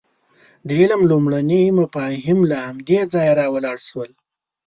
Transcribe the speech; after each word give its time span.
د 0.67 0.69
علم 0.81 1.01
لومړني 1.11 1.63
مفاهیم 1.79 2.39
له 2.51 2.57
همدې 2.65 2.99
ځایه 3.13 3.33
راولاړ 3.39 3.77
شول. 3.89 4.11